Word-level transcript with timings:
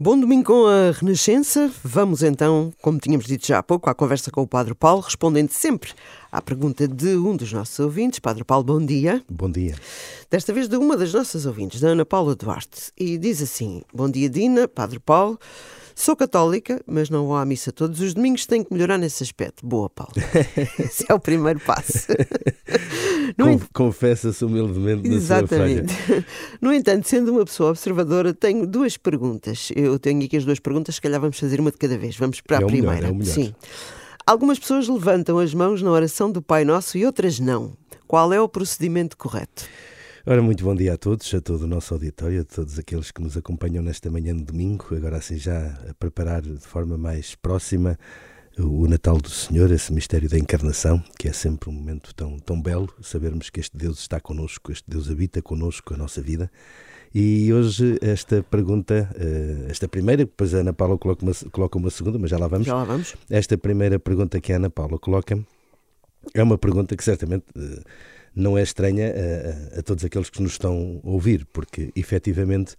Bom 0.00 0.16
domingo 0.16 0.44
com 0.44 0.64
a 0.64 0.92
Renascença. 0.92 1.72
Vamos 1.82 2.22
então, 2.22 2.72
como 2.80 3.00
tínhamos 3.00 3.26
dito 3.26 3.44
já 3.44 3.58
há 3.58 3.62
pouco, 3.64 3.90
à 3.90 3.94
conversa 3.96 4.30
com 4.30 4.42
o 4.42 4.46
Padre 4.46 4.72
Paulo, 4.72 5.00
respondendo 5.00 5.50
sempre 5.50 5.90
à 6.30 6.40
pergunta 6.40 6.86
de 6.86 7.16
um 7.16 7.34
dos 7.34 7.52
nossos 7.52 7.76
ouvintes. 7.80 8.20
Padre 8.20 8.44
Paulo, 8.44 8.62
bom 8.62 8.78
dia. 8.78 9.20
Bom 9.28 9.50
dia. 9.50 9.74
Desta 10.30 10.52
vez 10.52 10.68
de 10.68 10.76
uma 10.76 10.96
das 10.96 11.12
nossas 11.12 11.46
ouvintes, 11.46 11.80
da 11.80 11.88
Ana 11.88 12.06
Paula 12.06 12.36
Duarte. 12.36 12.92
E 12.96 13.18
diz 13.18 13.42
assim: 13.42 13.82
Bom 13.92 14.08
dia, 14.08 14.30
Dina, 14.30 14.68
Padre 14.68 15.00
Paulo. 15.00 15.36
Sou 15.96 16.14
católica, 16.14 16.80
mas 16.86 17.10
não 17.10 17.26
vou 17.26 17.34
à 17.34 17.44
missa 17.44 17.72
todos 17.72 18.00
os 18.00 18.14
domingos, 18.14 18.46
tenho 18.46 18.64
que 18.64 18.72
melhorar 18.72 18.98
nesse 18.98 19.24
aspecto. 19.24 19.66
Boa, 19.66 19.90
Paulo. 19.90 20.12
Esse 20.78 21.04
é 21.08 21.12
o 21.12 21.18
primeiro 21.18 21.58
passo. 21.58 22.06
Conf 23.36 23.66
Confessa-se 23.72 24.44
humildemente 24.44 25.08
da 25.08 25.20
sua 25.20 25.46
falha. 25.48 25.84
No 26.62 26.72
entanto, 26.72 27.08
sendo 27.08 27.32
uma 27.32 27.44
pessoa 27.44 27.70
observadora, 27.70 28.32
tenho 28.32 28.64
duas 28.64 28.96
perguntas. 28.96 29.70
Eu 29.74 29.87
tenho 29.96 30.24
aqui 30.24 30.36
as 30.36 30.44
duas 30.44 30.58
perguntas, 30.58 30.96
se 30.96 31.00
calhar 31.00 31.20
vamos 31.20 31.38
fazer 31.38 31.60
uma 31.60 31.70
de 31.70 31.76
cada 31.76 31.96
vez. 31.96 32.16
Vamos 32.16 32.40
para 32.40 32.56
é 32.56 32.64
a 32.64 32.66
primeira. 32.66 32.94
Melhor, 32.96 33.08
é 33.08 33.12
o 33.12 33.14
melhor. 33.14 33.32
Sim. 33.32 33.54
Algumas 34.26 34.58
pessoas 34.58 34.88
levantam 34.88 35.38
as 35.38 35.54
mãos 35.54 35.80
na 35.80 35.90
oração 35.92 36.32
do 36.32 36.42
Pai 36.42 36.64
Nosso 36.64 36.98
e 36.98 37.06
outras 37.06 37.38
não. 37.38 37.74
Qual 38.08 38.32
é 38.32 38.40
o 38.40 38.48
procedimento 38.48 39.16
correto? 39.16 39.66
Ora, 40.26 40.42
muito 40.42 40.62
bom 40.64 40.74
dia 40.74 40.94
a 40.94 40.98
todos, 40.98 41.32
a 41.32 41.40
todo 41.40 41.62
o 41.62 41.66
nosso 41.66 41.94
auditório, 41.94 42.42
a 42.42 42.44
todos 42.44 42.78
aqueles 42.78 43.10
que 43.10 43.22
nos 43.22 43.36
acompanham 43.36 43.82
nesta 43.82 44.10
manhã 44.10 44.36
de 44.36 44.44
domingo, 44.44 44.84
agora 44.90 45.16
assim 45.16 45.38
já 45.38 45.78
a 45.88 45.94
preparar 45.94 46.42
de 46.42 46.58
forma 46.58 46.98
mais 46.98 47.34
próxima 47.34 47.98
o 48.58 48.88
Natal 48.88 49.18
do 49.18 49.30
Senhor, 49.30 49.70
esse 49.70 49.92
mistério 49.92 50.28
da 50.28 50.38
encarnação, 50.38 51.02
que 51.18 51.28
é 51.28 51.32
sempre 51.32 51.70
um 51.70 51.72
momento 51.72 52.14
tão, 52.14 52.38
tão 52.38 52.60
belo, 52.60 52.88
sabermos 53.00 53.50
que 53.50 53.60
este 53.60 53.76
Deus 53.76 54.00
está 54.00 54.20
connosco, 54.20 54.72
este 54.72 54.84
Deus 54.88 55.10
habita 55.10 55.40
connosco 55.40 55.94
a 55.94 55.96
nossa 55.96 56.20
vida. 56.20 56.50
E 57.14 57.52
hoje 57.52 57.98
esta 58.02 58.42
pergunta, 58.42 59.08
eh, 59.16 59.66
esta 59.70 59.88
primeira, 59.88 60.24
depois 60.24 60.54
a 60.54 60.58
Ana 60.58 60.72
Paula 60.72 60.98
coloca 60.98 61.24
uma, 61.24 61.32
coloca 61.50 61.78
uma 61.78 61.90
segunda, 61.90 62.18
mas 62.18 62.30
já 62.30 62.38
lá 62.38 62.48
vamos. 62.48 62.66
Já 62.66 62.74
lá 62.74 62.84
vamos. 62.84 63.14
Esta 63.30 63.56
primeira 63.56 63.98
pergunta 63.98 64.40
que 64.40 64.52
a 64.52 64.56
Ana 64.56 64.68
Paula 64.68 64.98
coloca 64.98 65.38
é 66.34 66.42
uma 66.42 66.58
pergunta 66.58 66.96
que 66.96 67.04
certamente 67.04 67.44
eh, 67.56 67.82
não 68.34 68.58
é 68.58 68.62
estranha 68.62 69.12
a, 69.74 69.78
a, 69.78 69.82
todos 69.82 70.04
aqueles 70.04 70.30
que 70.30 70.42
nos 70.42 70.52
estão 70.52 71.00
a 71.04 71.08
ouvir, 71.08 71.46
porque 71.52 71.90
efetivamente 71.96 72.74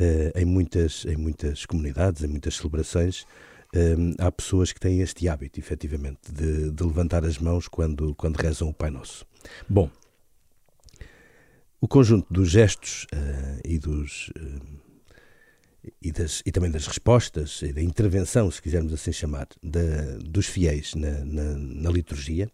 uh, 0.00 0.38
em, 0.38 0.44
muitas, 0.44 1.04
em 1.04 1.16
muitas 1.16 1.66
comunidades, 1.66 2.22
em 2.22 2.28
muitas 2.28 2.56
celebrações, 2.56 3.26
um, 3.74 4.14
há 4.18 4.30
pessoas 4.30 4.72
que 4.72 4.80
têm 4.80 5.00
este 5.00 5.28
hábito, 5.28 5.58
efetivamente, 5.58 6.32
de, 6.32 6.70
de, 6.70 6.84
levantar 6.84 7.24
as 7.24 7.38
mãos 7.38 7.68
quando, 7.68 8.14
quando 8.14 8.36
rezam 8.36 8.68
o 8.68 8.74
Pai 8.74 8.90
Nosso. 8.90 9.26
Bom, 9.68 9.90
o 11.80 11.88
conjunto 11.88 12.32
dos 12.32 12.50
gestos 12.50 13.06
uh, 13.14 13.60
e 13.64 13.78
dos. 13.78 14.28
Uh, 14.28 14.86
e, 16.02 16.10
das, 16.10 16.42
e, 16.44 16.50
também 16.50 16.68
das 16.68 16.84
respostas 16.84 17.62
e 17.62 17.72
da 17.72 17.80
intervenção, 17.80 18.50
se 18.50 18.60
quisermos 18.60 18.92
assim 18.92 19.12
chamar, 19.12 19.46
da, 19.62 20.18
dos 20.18 20.46
fiéis 20.46 20.94
na, 20.96 21.24
na, 21.24 21.54
na 21.56 21.90
liturgia, 21.90 22.50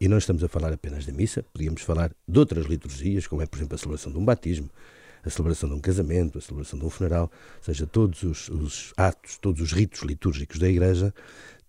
e 0.00 0.08
não 0.08 0.16
estamos 0.16 0.42
a 0.42 0.48
falar 0.48 0.72
apenas 0.72 1.04
da 1.04 1.12
missa, 1.12 1.42
podíamos 1.52 1.82
falar 1.82 2.10
de 2.26 2.38
outras 2.38 2.64
liturgias, 2.64 3.26
como 3.26 3.42
é, 3.42 3.46
por 3.46 3.58
exemplo, 3.58 3.74
a 3.74 3.78
celebração 3.78 4.10
de 4.10 4.18
um 4.18 4.24
batismo, 4.24 4.70
a 5.24 5.30
celebração 5.30 5.68
de 5.68 5.74
um 5.74 5.80
casamento, 5.80 6.38
a 6.38 6.40
celebração 6.40 6.78
de 6.78 6.84
um 6.84 6.90
funeral, 6.90 7.30
ou 7.56 7.64
seja, 7.64 7.86
todos 7.86 8.22
os, 8.22 8.48
os 8.48 8.92
atos, 8.96 9.38
todos 9.38 9.60
os 9.60 9.72
ritos 9.72 10.02
litúrgicos 10.02 10.58
da 10.58 10.68
Igreja 10.68 11.14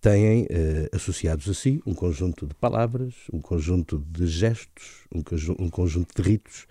têm 0.00 0.46
eh, 0.50 0.88
associados 0.92 1.48
a 1.48 1.54
si 1.54 1.80
um 1.86 1.94
conjunto 1.94 2.46
de 2.46 2.54
palavras, 2.54 3.14
um 3.32 3.40
conjunto 3.40 3.98
de 3.98 4.26
gestos, 4.26 5.06
um, 5.12 5.22
um 5.64 5.68
conjunto 5.70 6.14
de 6.14 6.28
ritos 6.28 6.66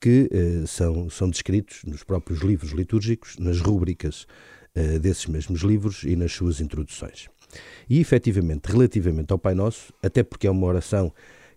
que 0.00 0.28
eh, 0.30 0.66
são, 0.66 1.10
são 1.10 1.28
descritos 1.28 1.82
nos 1.84 2.04
próprios 2.04 2.40
livros 2.40 2.72
litúrgicos, 2.72 3.36
nas 3.38 3.60
rúbricas 3.60 4.26
eh, 4.74 4.98
desses 4.98 5.26
mesmos 5.26 5.62
livros 5.62 6.04
e 6.04 6.14
nas 6.14 6.32
suas 6.32 6.60
introduções. 6.60 7.28
E 7.88 7.98
efetivamente, 7.98 8.66
relativamente 8.66 9.32
ao 9.32 9.38
Pai 9.38 9.54
Nosso, 9.54 9.92
até 10.02 10.22
porque 10.22 10.46
é 10.46 10.50
uma 10.50 10.66
oração 10.66 11.12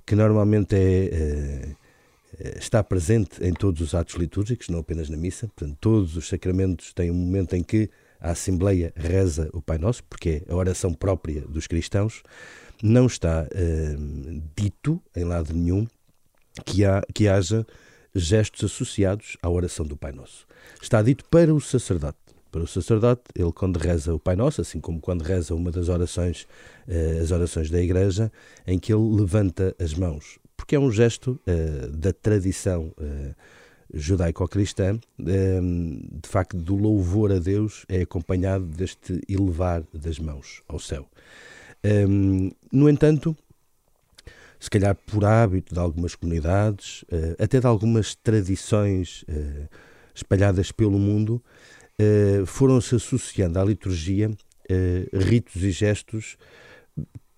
que 0.06 0.16
normalmente 0.16 0.76
é, 0.76 1.10
é, 1.12 1.76
está 2.58 2.84
presente 2.84 3.44
em 3.44 3.54
todos 3.54 3.82
os 3.82 3.94
atos 3.94 4.16
litúrgicos, 4.16 4.70
não 4.70 4.80
apenas 4.80 5.10
na 5.10 5.18
missa, 5.18 5.48
portanto, 5.48 5.78
todos 5.80 6.16
os 6.16 6.28
sacramentos 6.28 6.94
têm 6.94 7.12
um 7.12 7.16
momento 7.16 7.56
em 7.56 7.64
que 7.64 7.90
a 8.20 8.32
Assembleia 8.32 8.94
reza 8.96 9.50
o 9.52 9.62
Pai 9.62 9.78
Nosso, 9.78 10.04
porque 10.04 10.44
é 10.48 10.52
a 10.52 10.56
oração 10.56 10.94
própria 10.94 11.42
dos 11.42 11.68
cristãos, 11.68 12.22
não 12.82 13.08
está 13.08 13.48
é, 13.52 13.96
dito 14.56 15.02
em 15.16 15.24
lado 15.24 15.54
nenhum 15.54 15.88
que, 16.66 16.86
há, 16.86 17.02
que 17.14 17.28
haja 17.28 17.66
gestos 18.14 18.64
associados 18.64 19.38
à 19.42 19.50
oração 19.50 19.86
do 19.86 19.96
Pai 19.96 20.12
Nosso. 20.12 20.46
Está 20.82 21.02
dito 21.02 21.26
para 21.26 21.54
o 21.54 21.60
sacerdote. 21.60 22.18
Para 22.52 22.64
o 22.64 22.68
sacerdote, 22.68 23.24
ele 23.34 23.52
quando 23.54 23.78
reza 23.78 24.14
o 24.14 24.20
Pai 24.20 24.36
Nosso, 24.36 24.60
assim 24.60 24.82
como 24.82 25.00
quando 25.00 25.22
reza 25.22 25.56
uma 25.56 25.72
das 25.72 25.88
orações, 25.88 26.46
eh, 26.86 27.20
as 27.22 27.32
orações 27.32 27.70
da 27.70 27.82
Igreja, 27.82 28.30
em 28.68 28.78
que 28.78 28.94
ele 28.94 29.16
levanta 29.16 29.74
as 29.80 29.94
mãos, 29.94 30.38
porque 30.62 30.76
é 30.76 30.80
um 30.80 30.92
gesto 30.92 31.40
eh, 31.48 31.88
da 31.92 32.14
tradição 32.14 32.94
eh, 33.02 33.34
judaico-cristã, 33.92 35.00
de 35.18 36.30
facto, 36.30 36.56
do 36.56 36.76
louvor 36.76 37.32
a 37.32 37.40
Deus 37.40 37.84
é 37.90 38.04
acompanhado 38.04 38.66
deste 38.66 39.20
elevar 39.28 39.84
das 39.92 40.18
mãos 40.18 40.62
ao 40.66 40.80
céu. 40.80 41.10
no 42.72 42.88
entanto, 42.88 43.36
se 44.58 44.70
calhar 44.70 44.96
por 44.96 45.26
hábito 45.26 45.74
de 45.74 45.80
algumas 45.82 46.16
comunidades, 46.16 47.04
até 47.38 47.60
de 47.60 47.68
algumas 47.68 48.16
tradições 48.16 49.26
espalhadas 50.16 50.72
pelo 50.72 50.98
mundo, 50.98 51.44
eh, 52.02 52.44
foram-se 52.48 52.96
associando 52.96 53.60
à 53.60 53.64
liturgia 53.64 54.30
uh, 54.30 55.18
ritos 55.20 55.62
e 55.64 55.70
gestos 55.70 56.36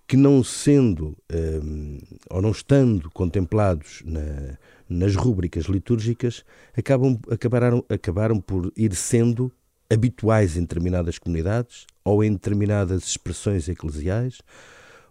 que 0.06 0.16
não 0.16 0.44
sendo 0.44 1.16
um, 1.32 1.98
eh, 1.98 2.16
ou 2.30 2.42
não 2.42 2.50
estando 2.50 3.10
contemplados 3.10 4.02
na, 4.04 4.58
nas 4.88 5.14
rúbricas 5.14 5.64
litúrgicas 5.64 6.44
acabam, 6.76 7.18
acabaram, 7.30 7.84
acabaram 7.88 8.40
por 8.40 8.72
ir 8.76 8.94
sendo 8.94 9.50
habituais 9.88 10.56
em 10.56 10.60
determinadas 10.60 11.18
comunidades 11.18 11.86
ou 12.04 12.22
em 12.22 12.32
determinadas 12.32 13.04
expressões 13.04 13.68
eclesiais 13.68 14.40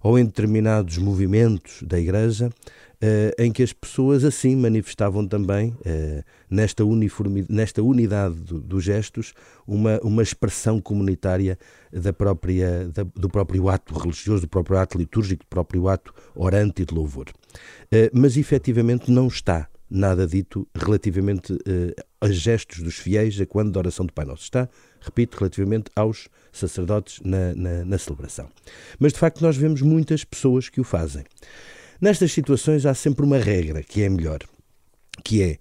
ou 0.03 0.19
em 0.19 0.25
determinados 0.25 0.97
movimentos 0.97 1.81
da 1.81 1.97
Igreja, 1.97 2.51
eh, 3.05 3.35
em 3.37 3.51
que 3.51 3.63
as 3.63 3.73
pessoas 3.73 4.23
assim 4.23 4.55
manifestavam 4.55 5.27
também, 5.27 5.75
eh, 5.83 6.23
nesta, 6.49 6.85
uniformidade, 6.85 7.53
nesta 7.53 7.81
unidade 7.81 8.35
do, 8.35 8.59
dos 8.59 8.83
gestos, 8.83 9.33
uma, 9.65 9.99
uma 10.01 10.21
expressão 10.21 10.79
comunitária 10.79 11.57
da 11.91 12.13
própria, 12.13 12.89
do 13.15 13.29
próprio 13.29 13.69
ato 13.69 13.93
religioso, 13.97 14.41
do 14.41 14.47
próprio 14.47 14.77
ato 14.77 14.97
litúrgico, 14.97 15.43
do 15.43 15.47
próprio 15.47 15.87
ato 15.87 16.13
orante 16.35 16.83
e 16.83 16.85
de 16.85 16.93
louvor. 16.93 17.27
Eh, 17.91 18.11
mas 18.13 18.35
efetivamente 18.35 19.09
não 19.09 19.27
está 19.27 19.67
nada 19.89 20.25
dito 20.25 20.67
relativamente 20.73 21.55
a 22.19 22.27
gestos 22.31 22.79
dos 22.81 22.95
fiéis 22.95 23.39
a 23.39 23.45
quando 23.45 23.71
da 23.73 23.79
oração 23.79 24.05
do 24.05 24.13
Pai 24.13 24.25
Nosso. 24.25 24.43
Está, 24.43 24.67
repito, 25.03 25.37
relativamente 25.37 25.91
aos 25.95 26.29
sacerdotes 26.51 27.19
na, 27.23 27.53
na, 27.55 27.85
na 27.85 27.97
celebração. 27.97 28.49
Mas 28.99 29.13
de 29.13 29.19
facto 29.19 29.41
nós 29.41 29.57
vemos 29.57 29.81
muitas 29.81 30.23
pessoas 30.23 30.69
que 30.69 30.79
o 30.79 30.83
fazem. 30.83 31.23
Nestas 31.99 32.31
situações 32.31 32.85
há 32.85 32.93
sempre 32.93 33.25
uma 33.25 33.37
regra 33.37 33.83
que 33.83 34.03
é 34.03 34.09
melhor, 34.09 34.39
que 35.23 35.41
é 35.41 35.57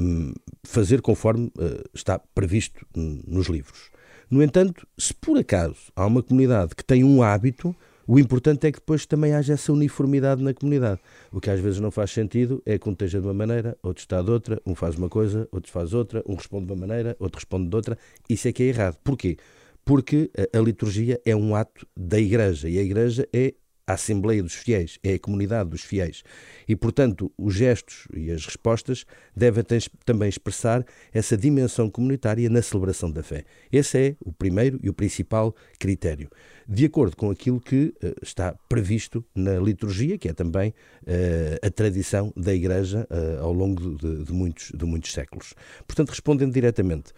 um, 0.00 0.32
fazer 0.64 1.00
conforme 1.00 1.46
uh, 1.58 1.82
está 1.94 2.18
previsto 2.34 2.86
nos 2.94 3.48
livros. 3.48 3.90
No 4.30 4.42
entanto, 4.42 4.86
se 4.98 5.12
por 5.14 5.38
acaso 5.38 5.76
há 5.94 6.06
uma 6.06 6.22
comunidade 6.22 6.74
que 6.74 6.84
tem 6.84 7.04
um 7.04 7.22
hábito, 7.22 7.74
o 8.06 8.18
importante 8.18 8.66
é 8.66 8.72
que 8.72 8.78
depois 8.78 9.06
também 9.06 9.34
haja 9.34 9.54
essa 9.54 9.72
uniformidade 9.72 10.42
na 10.42 10.52
comunidade. 10.52 11.00
O 11.32 11.40
que 11.40 11.50
às 11.50 11.60
vezes 11.60 11.80
não 11.80 11.90
faz 11.90 12.10
sentido 12.10 12.62
é 12.66 12.78
que 12.78 12.88
um 12.88 12.92
esteja 12.92 13.20
de 13.20 13.26
uma 13.26 13.34
maneira, 13.34 13.76
outro 13.82 14.02
está 14.02 14.20
de 14.20 14.30
outra, 14.30 14.60
um 14.66 14.74
faz 14.74 14.96
uma 14.96 15.08
coisa, 15.08 15.48
outro 15.50 15.70
faz 15.70 15.94
outra, 15.94 16.22
um 16.26 16.34
responde 16.34 16.66
de 16.66 16.72
uma 16.72 16.86
maneira, 16.86 17.16
outro 17.18 17.38
responde 17.38 17.68
de 17.68 17.76
outra. 17.76 17.98
Isso 18.28 18.48
é 18.48 18.52
que 18.52 18.62
é 18.62 18.66
errado. 18.66 18.96
Porquê? 19.02 19.36
Porque 19.84 20.30
a 20.52 20.58
liturgia 20.58 21.20
é 21.24 21.36
um 21.36 21.54
ato 21.54 21.86
da 21.96 22.18
Igreja 22.18 22.68
e 22.68 22.78
a 22.78 22.82
Igreja 22.82 23.28
é 23.32 23.54
a 23.86 23.94
Assembleia 23.94 24.42
dos 24.42 24.54
Fiéis, 24.54 24.98
é 25.02 25.14
a 25.14 25.18
comunidade 25.18 25.70
dos 25.70 25.82
fiéis. 25.82 26.22
E, 26.66 26.74
portanto, 26.74 27.30
os 27.36 27.54
gestos 27.54 28.08
e 28.14 28.30
as 28.30 28.44
respostas 28.44 29.04
devem 29.36 29.64
também 30.04 30.28
expressar 30.28 30.84
essa 31.12 31.36
dimensão 31.36 31.90
comunitária 31.90 32.48
na 32.48 32.62
celebração 32.62 33.10
da 33.10 33.22
fé. 33.22 33.44
Esse 33.70 33.98
é 33.98 34.16
o 34.20 34.32
primeiro 34.32 34.80
e 34.82 34.88
o 34.88 34.94
principal 34.94 35.54
critério. 35.78 36.30
De 36.66 36.86
acordo 36.86 37.14
com 37.16 37.30
aquilo 37.30 37.60
que 37.60 37.94
uh, 38.02 38.14
está 38.22 38.54
previsto 38.68 39.22
na 39.34 39.58
liturgia, 39.58 40.16
que 40.16 40.28
é 40.28 40.32
também 40.32 40.70
uh, 40.70 41.66
a 41.66 41.70
tradição 41.70 42.32
da 42.34 42.54
Igreja 42.54 43.06
uh, 43.10 43.42
ao 43.42 43.52
longo 43.52 43.96
de, 43.96 44.32
muitos, 44.32 44.72
de 44.74 44.84
muitos 44.86 45.12
séculos. 45.12 45.52
Portanto, 45.86 46.08
respondendo 46.10 46.52
diretamente, 46.52 47.12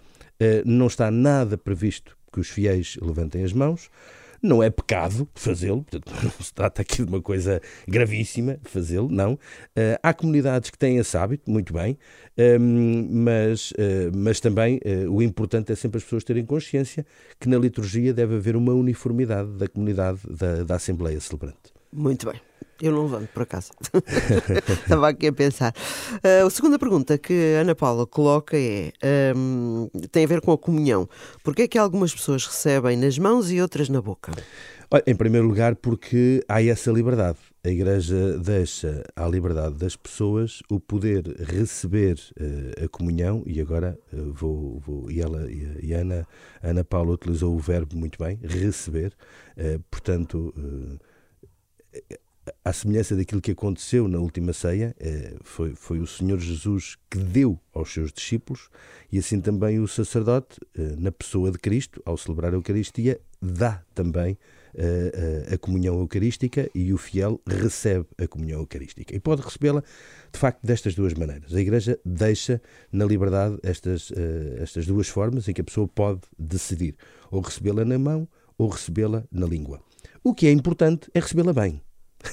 não 0.67 0.87
está 0.87 1.11
nada 1.11 1.57
previsto 1.57 2.15
que 2.31 2.41
os 2.41 2.51
fiéis 2.51 2.99
levantem 3.01 3.43
as 3.43 3.55
mãos. 3.55 3.89
Não 4.43 4.63
é 4.63 4.71
pecado 4.71 5.29
fazê-lo, 5.35 5.83
portanto, 5.83 6.13
não 6.23 6.31
se 6.31 6.53
trata 6.53 6.83
aqui 6.83 7.05
de 7.05 7.09
uma 7.09 7.21
coisa 7.21 7.61
gravíssima 7.87 8.59
fazê-lo, 8.63 9.09
não. 9.11 9.35
Uh, 9.35 9.99
há 10.03 10.13
comunidades 10.13 10.71
que 10.71 10.79
têm 10.79 10.99
esse 10.99 11.17
hábito, 11.17 11.51
muito 11.51 11.73
bem, 11.73 11.99
um, 12.61 13.09
mas, 13.11 13.71
uh, 13.73 14.11
mas 14.15 14.41
também 14.41 14.81
uh, 14.85 15.11
o 15.11 15.23
importante 15.23 15.73
é 15.73 15.75
sempre 15.75 15.99
as 15.99 16.05
pessoas 16.05 16.25
terem 16.25 16.45
consciência 16.45 17.07
que 17.41 17.49
na 17.49 17.59
liturgia 17.59 18.13
deve 18.13 18.37
haver 18.37 18.57
uma 18.57 18.73
uniformidade 18.73 19.51
da 19.53 19.69
comunidade 19.69 20.21
da, 20.29 20.63
da 20.65 20.75
Assembleia 20.77 21.21
Celebrante. 21.21 21.73
Muito 21.93 22.31
bem. 22.31 22.41
Eu 22.81 22.93
não 22.93 23.05
levanto, 23.05 23.29
por 23.29 23.43
acaso. 23.43 23.71
Estava 24.83 25.09
aqui 25.09 25.29
a 25.29 25.33
pensar. 25.33 25.75
Uh, 26.17 26.47
a 26.47 26.51
segunda 26.51 26.79
pergunta 26.79 27.17
que 27.17 27.55
a 27.57 27.63
Ana 27.63 27.75
Paula 27.75 28.07
coloca 28.07 28.57
é: 28.57 28.93
um, 29.35 29.89
tem 30.11 30.25
a 30.25 30.29
ver 30.29 30.41
com 30.43 30.53
a 30.53 30.59
comunhão. 30.59 31.09
Porquê 31.43 31.63
é 31.63 31.69
que 31.69 31.79
algumas 31.79 32.15
pessoas 32.15 32.45
recebem 32.45 32.97
nas 32.97 33.19
mãos 33.19 33.51
e 33.51 33.63
outras 33.63 33.89
na 33.89 34.03
boca? 34.03 34.33
Olha, 34.91 35.03
em 35.07 35.17
primeiro 35.17 35.47
lugar, 35.47 35.75
porque 35.75 36.45
há 36.49 36.63
essa 36.63 36.93
liberdade. 36.93 37.39
A 37.65 37.69
Igreja 37.69 38.39
deixa 38.39 39.03
à 39.17 39.27
liberdade 39.27 39.75
das 39.75 39.97
pessoas 39.97 40.63
o 40.71 40.79
poder 40.79 41.25
receber 41.41 42.17
uh, 42.39 42.85
a 42.85 42.89
comunhão, 42.89 43.43
e 43.47 43.61
agora 43.61 43.99
uh, 44.13 44.33
vou, 44.33 44.79
vou, 44.79 45.11
e 45.11 45.21
ela 45.21 45.51
e 45.51 45.95
a 45.95 45.99
Ana, 45.99 46.29
a 46.63 46.69
Ana 46.69 46.85
Paula 46.85 47.15
utilizou 47.15 47.57
o 47.57 47.59
verbo 47.59 47.97
muito 47.97 48.23
bem, 48.23 48.39
receber, 48.43 49.13
portanto 49.91 50.53
à 52.65 52.73
semelhança 52.73 53.17
daquilo 53.17 53.41
que 53.41 53.51
aconteceu 53.51 54.09
na 54.09 54.19
última 54.19 54.53
ceia, 54.53 54.95
eh, 55.01 55.35
foi, 55.43 55.75
foi 55.75 55.99
o 55.99 56.07
Senhor 56.07 56.39
Jesus 56.39 56.97
que 57.11 57.19
deu 57.19 57.59
aos 57.73 57.93
seus 57.93 58.13
discípulos 58.13 58.69
e 59.11 59.19
assim 59.19 59.41
também 59.41 59.79
o 59.81 59.89
sacerdote, 59.89 60.59
eh, 60.77 60.95
na 60.99 61.11
pessoa 61.11 61.51
de 61.51 61.59
Cristo, 61.59 62.01
ao 62.05 62.17
celebrar 62.17 62.53
a 62.53 62.57
Eucaristia, 62.57 63.21
dá 63.41 63.83
também 63.95 64.39
eh, 64.75 65.55
a 65.55 65.59
comunhão 65.59 65.99
eucarística 65.99 66.71
e 66.75 66.93
o 66.93 66.99
fiel 66.99 67.41
recebe 67.47 68.07
a 68.19 68.27
comunhão 68.27 68.61
eucarística. 68.61 69.15
E 69.15 69.21
pode 69.21 69.43
recebê-la, 69.43 69.83
de 70.33 70.39
facto, 70.39 70.61
destas 70.65 70.95
duas 70.95 71.15
maneiras. 71.15 71.55
A 71.55 71.61
Igreja 71.61 71.99
deixa 72.05 72.61
na 72.93 73.05
liberdade 73.05 73.59
estas, 73.63 74.13
estas 74.59 74.87
duas 74.87 75.09
formas 75.09 75.49
em 75.49 75.53
que 75.53 75.61
a 75.61 75.65
pessoa 75.65 75.89
pode 75.89 76.21
decidir 76.39 76.97
ou 77.31 77.41
recebê-la 77.41 77.85
na 77.85 77.99
mão 77.99 78.29
ou 78.59 78.69
recebê-la 78.69 79.25
na 79.31 79.47
língua. 79.47 79.81
O 80.23 80.35
que 80.35 80.47
é 80.47 80.51
importante 80.51 81.11
é 81.15 81.21
recebê-la 81.21 81.53
bem. 81.53 81.81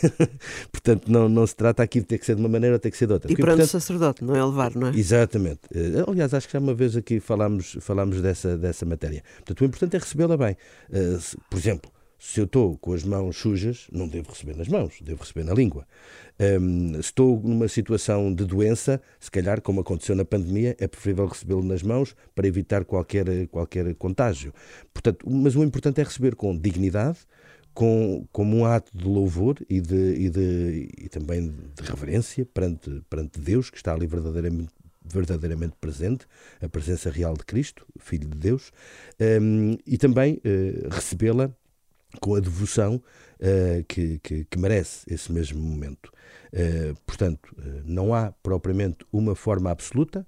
portanto, 0.72 1.10
não, 1.10 1.28
não 1.30 1.46
se 1.46 1.56
trata 1.56 1.84
aqui 1.84 2.00
de 2.00 2.06
ter 2.06 2.18
que 2.18 2.26
ser 2.26 2.36
de 2.36 2.42
uma 2.42 2.50
maneira 2.50 2.76
ou 2.76 2.80
ter 2.80 2.92
que 2.92 2.98
ser 2.98 3.08
de 3.08 3.14
outra. 3.14 3.32
E 3.32 3.36
para 3.36 3.56
o 3.56 3.66
sacerdote, 3.66 4.24
não 4.24 4.36
é 4.36 4.44
levar, 4.44 4.76
não 4.76 4.88
é? 4.88 4.92
Exatamente. 4.96 5.62
Eh, 5.74 6.04
aliás, 6.08 6.34
acho 6.34 6.48
que 6.48 6.54
já 6.54 6.60
uma 6.60 6.74
vez 6.74 6.96
aqui 6.96 7.20
falámos, 7.20 7.78
falámos 7.82 8.22
dessa, 8.22 8.58
dessa 8.58 8.86
matéria. 8.86 9.24
Portanto, 9.38 9.62
o 9.62 9.66
importante 9.66 9.96
é 9.96 10.00
recebê-la 10.00 10.38
bem. 10.38 10.58
Eh, 10.92 11.18
por 11.50 11.58
exemplo, 11.58 11.92
se 12.26 12.40
eu 12.40 12.46
estou 12.46 12.78
com 12.78 12.94
as 12.94 13.04
mãos 13.04 13.36
sujas, 13.36 13.88
não 13.92 14.08
devo 14.08 14.30
receber 14.30 14.56
nas 14.56 14.70
mãos, 14.70 14.96
devo 15.02 15.20
receber 15.20 15.44
na 15.44 15.54
língua. 15.54 15.86
Um, 16.40 16.94
se 16.94 17.00
estou 17.02 17.42
numa 17.44 17.68
situação 17.68 18.34
de 18.34 18.46
doença, 18.46 19.02
se 19.20 19.30
calhar, 19.30 19.62
como 19.62 19.82
aconteceu 19.82 20.16
na 20.16 20.24
pandemia, 20.24 20.74
é 20.80 20.88
preferível 20.88 21.26
recebê-lo 21.26 21.62
nas 21.62 21.84
mãos 21.84 22.16
para 22.34 22.48
evitar 22.48 22.86
qualquer, 22.86 23.48
qualquer 23.50 23.94
contágio. 23.96 24.54
Portanto, 24.94 25.30
mas 25.30 25.54
o 25.58 25.64
importante 25.66 26.00
é 26.00 26.04
receber 26.06 26.34
com 26.34 26.58
dignidade, 26.58 27.20
com, 27.74 28.28
como 28.32 28.58
um 28.58 28.66
ato 28.66 28.96
de 28.96 29.06
louvor 29.06 29.58
e, 29.70 29.82
de, 29.82 30.14
e, 30.16 30.30
de, 30.30 30.90
e 30.98 31.10
também 31.10 31.48
de 31.48 31.84
reverência 31.84 32.46
perante, 32.46 33.02
perante 33.10 33.40
Deus, 33.40 33.70
que 33.70 33.78
está 33.78 33.94
ali 33.94 34.06
verdadeiramente, 34.06 34.72
verdadeiramente 35.04 35.76
presente, 35.82 36.26
a 36.62 36.70
presença 36.70 37.10
real 37.10 37.34
de 37.34 37.44
Cristo, 37.44 37.86
Filho 38.00 38.30
de 38.30 38.38
Deus, 38.38 38.72
um, 39.42 39.76
e 39.86 39.98
também 39.98 40.36
uh, 40.36 40.90
recebê-la 40.90 41.52
com 42.22 42.36
a 42.36 42.40
devoção 42.40 42.96
uh, 42.96 43.84
que, 43.88 44.20
que, 44.20 44.46
que, 44.46 44.60
merece 44.60 45.12
esse 45.12 45.32
mesmo 45.32 45.60
momento. 45.60 46.12
Uh, 46.54 46.96
portanto, 47.06 47.56
não 47.84 48.14
há 48.14 48.32
propriamente 48.44 49.00
uma 49.12 49.36
forma 49.36 49.72
absoluta, 49.72 50.26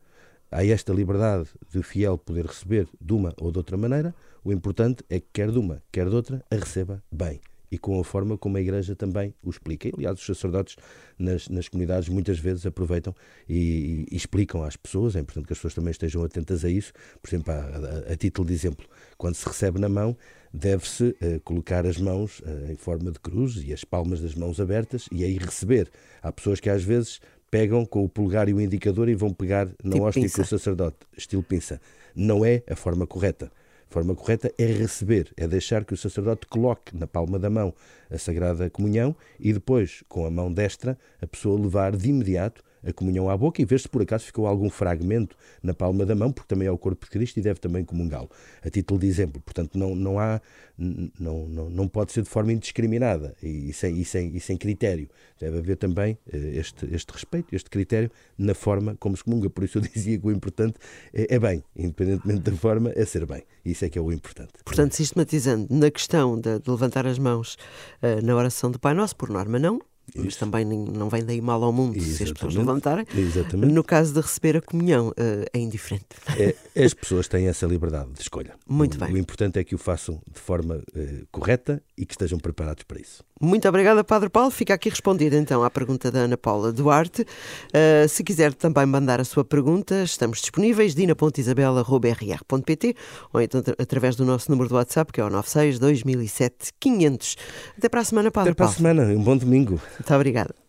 há 0.51 0.65
esta 0.65 0.92
liberdade 0.94 1.47
de 1.71 1.83
fiel 1.83 2.18
poder 2.18 2.45
receber 2.45 2.88
de 3.00 3.13
uma 3.13 3.33
ou 3.38 3.51
de 3.51 3.59
outra 3.59 3.77
maneira, 3.77 4.15
o 4.45 4.53
importante 4.53 5.03
é 5.09 5.19
que 5.19 5.27
quer 5.33 5.51
de 5.51 5.57
uma, 5.57 5.81
quer 5.92 6.07
de 6.07 6.15
outra, 6.15 6.45
a 6.51 6.56
receba 6.56 7.03
bem 7.12 7.42
e 7.71 7.80
com 7.80 8.00
a 8.00 8.03
forma 8.03 8.38
como 8.38 8.57
a 8.57 8.62
Igreja 8.62 8.95
também 8.95 9.33
o 9.44 9.50
explica. 9.50 9.88
E, 9.88 9.92
aliás, 9.95 10.19
os 10.19 10.25
sacerdotes 10.25 10.75
nas, 11.18 11.50
nas 11.50 11.68
comunidades 11.68 12.07
muitas 12.07 12.38
vezes 12.38 12.63
aproveitam 12.63 13.13
e, 13.50 14.06
e, 14.09 14.15
explicam 14.15 14.63
às 14.63 14.77
pessoas, 14.77 15.15
é 15.15 15.19
importante 15.19 15.47
que 15.47 15.53
as 15.53 15.57
pessoas 15.57 15.74
também 15.74 15.89
estejam 15.89 16.24
atentas 16.24 16.63
a 16.63 16.69
isso. 16.69 16.94
Por 17.21 17.27
exemplo, 17.27 17.51
a, 17.51 17.57
a, 17.57 18.13
a 18.13 18.15
título 18.15 18.47
de 18.47 18.53
exemplo, 18.53 18.88
quando 19.18 19.33
se 19.33 19.47
recebe 19.47 19.80
na 19.80 19.89
mão, 19.89 20.15
deve-se 20.53 21.06
uh, 21.06 21.39
colocar 21.44 21.86
as 21.86 21.97
mãos 21.97 22.39
uh, 22.42 22.71
em 22.71 22.75
forma 22.75 23.12
de 23.12 23.19
cruz 23.19 23.62
e 23.65 23.74
as 23.74 23.83
palmas 23.83 24.21
das 24.21 24.36
mãos 24.36 24.59
abertas 24.59 25.07
e 25.12 25.24
aí 25.24 25.39
receber. 25.39 25.89
Há 26.21 26.31
pessoas 26.31 26.59
que 26.59 26.69
às 26.69 26.83
vezes 26.83 27.19
pegam 27.50 27.83
com 27.83 28.03
o 28.03 28.09
polegar 28.09 28.47
e 28.47 28.53
o 28.53 28.62
indicador 28.62 29.09
e 29.09 29.15
vão 29.15 29.33
pegar 29.33 29.68
na 29.83 29.94
tipo 29.94 30.06
hóstia 30.06 30.30
que 30.30 30.42
o 30.42 30.45
sacerdote, 30.45 30.97
estilo 31.18 31.42
pinça. 31.42 31.81
Não 32.15 32.45
é 32.45 32.63
a 32.69 32.75
forma 32.75 33.07
correta. 33.07 33.51
Forma 33.89 34.15
correta 34.15 34.51
é 34.57 34.65
receber, 34.65 35.31
é 35.37 35.47
deixar 35.47 35.85
que 35.85 35.93
o 35.93 35.97
sacerdote 35.97 36.47
coloque 36.47 36.95
na 36.95 37.07
palma 37.07 37.39
da 37.39 37.49
mão 37.49 37.73
a 38.09 38.17
Sagrada 38.17 38.69
Comunhão 38.69 39.15
e 39.39 39.53
depois, 39.53 40.03
com 40.09 40.25
a 40.25 40.31
mão 40.31 40.51
destra, 40.51 40.97
a 41.21 41.27
pessoa 41.27 41.59
levar 41.59 41.95
de 41.95 42.09
imediato 42.09 42.63
a 42.85 42.93
comunhão 42.93 43.29
à 43.29 43.35
boca 43.37 43.61
e 43.61 43.65
ver 43.65 43.79
se 43.79 43.89
por 43.89 44.01
acaso 44.01 44.25
ficou 44.25 44.45
algum 44.45 44.69
fragmento 44.69 45.35
na 45.61 45.73
palma 45.73 46.05
da 46.05 46.15
mão, 46.15 46.31
porque 46.31 46.47
também 46.47 46.67
é 46.67 46.71
o 46.71 46.77
corpo 46.77 47.05
de 47.05 47.11
Cristo 47.11 47.37
e 47.37 47.41
deve 47.41 47.59
também 47.59 47.83
comungá-lo. 47.83 48.29
A 48.63 48.69
título 48.69 48.99
de 48.99 49.07
exemplo, 49.07 49.41
portanto, 49.41 49.77
não, 49.77 49.95
não 49.95 50.19
há, 50.19 50.39
não, 50.77 51.47
não, 51.47 51.69
não 51.69 51.87
pode 51.87 52.11
ser 52.11 52.21
de 52.21 52.29
forma 52.29 52.53
indiscriminada 52.53 53.35
e, 53.41 53.73
sem, 53.73 53.99
e, 53.99 54.05
sem, 54.05 54.35
e 54.35 54.39
sem 54.39 54.57
critério. 54.57 55.09
Deve 55.39 55.57
haver 55.57 55.77
também 55.77 56.17
eh, 56.31 56.37
este, 56.55 56.85
este 56.93 57.11
respeito, 57.11 57.55
este 57.55 57.69
critério 57.69 58.11
na 58.37 58.53
forma 58.53 58.95
como 58.99 59.17
se 59.17 59.23
comunga. 59.23 59.49
Por 59.49 59.63
isso 59.63 59.77
eu 59.77 59.81
dizia 59.93 60.17
que 60.17 60.27
o 60.27 60.31
importante 60.31 60.77
é, 61.13 61.35
é 61.35 61.39
bem, 61.39 61.63
independentemente 61.75 62.41
da 62.41 62.51
forma, 62.53 62.91
é 62.95 63.05
ser 63.05 63.25
bem. 63.25 63.43
Isso 63.63 63.83
é 63.85 63.89
que 63.89 63.97
é 63.97 64.01
o 64.01 64.11
importante. 64.11 64.53
Portanto, 64.63 64.93
sistematizando 64.93 65.67
na 65.69 65.89
questão 65.89 66.39
de, 66.39 66.59
de 66.59 66.69
levantar 66.69 67.07
as 67.07 67.17
mãos 67.17 67.55
uh, 68.01 68.23
na 68.23 68.35
oração 68.35 68.69
do 68.69 68.79
Pai 68.79 68.93
Nosso, 68.93 69.15
por 69.15 69.29
norma 69.29 69.57
não, 69.57 69.79
isso. 70.13 70.24
Mas 70.24 70.36
também 70.36 70.66
não 70.66 71.10
vem 71.10 71.24
daí 71.24 71.42
mal 71.42 71.63
ao 71.63 71.72
mundo 71.72 71.98
Exatamente. 71.98 72.18
se 72.18 72.24
as 72.24 72.31
pessoas 72.31 72.56
levantarem. 72.56 73.06
Exatamente. 73.16 73.74
No 73.74 73.84
caso 73.84 74.13
de 74.13 74.22
receber 74.22 74.57
a 74.57 74.62
comunhão, 74.62 75.12
eh, 75.18 75.46
é 75.54 75.60
indiferente. 75.60 76.06
É, 76.38 76.56
as 76.84 76.94
pessoas 76.94 77.28
têm 77.28 77.48
essa 77.48 77.66
liberdade 77.66 78.12
de 78.12 78.22
escolha. 78.22 78.54
Muito 78.68 78.96
o, 78.96 79.00
bem. 79.00 79.13
O 79.13 79.18
importante 79.18 79.60
é 79.60 79.63
que 79.63 79.74
o 79.74 79.78
façam 79.78 80.22
de 80.31 80.40
forma 80.40 80.75
uh, 80.75 81.28
correta 81.31 81.81
e 81.98 82.06
que 82.06 82.13
estejam 82.13 82.40
preparados 82.40 82.84
para 82.84 83.00
isso. 83.00 83.24
Muito 83.40 83.68
obrigada, 83.68 84.04
Padre 84.04 84.30
Paulo. 84.30 84.52
Fica 84.52 84.74
aqui 84.74 84.90
respondida 84.90 85.38
então 85.38 85.63
à 85.63 85.69
pergunta 85.69 86.12
da 86.12 86.19
Ana 86.19 86.38
Paula 86.38 86.72
Duarte. 86.72 87.24
Uh, 87.24 88.07
se 88.07 88.24
quiser 88.24 88.54
também 88.54 88.86
mandar 88.86 89.19
a 89.19 89.25
sua 89.25 89.44
pergunta, 89.44 90.04
estamos 90.04 90.40
disponíveis, 90.40 90.96
dina.isabela.rr.pt 90.96 92.96
ou 93.34 93.42
então 93.42 93.62
através 93.78 94.16
do 94.16 94.24
nosso 94.24 94.50
número 94.50 94.69
do 94.69 94.76
WhatsApp, 94.76 95.12
que 95.12 95.19
é 95.19 95.24
o 95.24 95.30
96 95.30 95.80
2007 95.80 96.71
500. 96.80 97.35
Até 97.78 97.90
para 97.90 98.02
a 98.02 98.06
semana, 98.06 98.31
Padre 98.31 98.52
Até 98.52 98.56
para 98.56 98.66
Paulo. 98.66 98.74
a 98.74 98.78
semana. 98.78 99.04
Um 99.14 99.24
bom 99.24 99.38
domingo. 99.38 99.80
Muito 99.99 100.14
obrigada. 100.14 100.65